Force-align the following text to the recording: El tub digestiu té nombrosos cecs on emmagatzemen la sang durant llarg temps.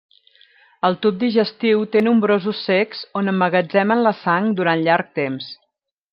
El 0.87 0.95
tub 1.03 1.19
digestiu 1.23 1.83
té 1.95 2.01
nombrosos 2.07 2.63
cecs 2.71 3.05
on 3.21 3.33
emmagatzemen 3.35 4.03
la 4.09 4.15
sang 4.23 4.49
durant 4.63 4.85
llarg 4.89 5.15
temps. 5.23 5.53